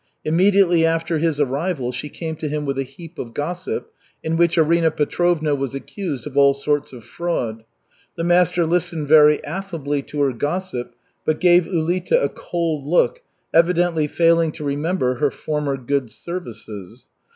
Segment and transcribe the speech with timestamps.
[0.25, 3.91] Immediately after his arrival she came to him with a heap of gossip,
[4.23, 7.63] in which Arina Petrovna was accused of all sorts of fraud.
[8.17, 13.21] The master listened very affably to her gossip, but gave Ulita a cold look,
[13.53, 17.05] evidently failing to remember her former "good services."